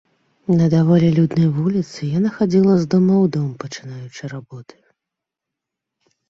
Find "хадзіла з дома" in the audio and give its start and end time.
2.37-3.15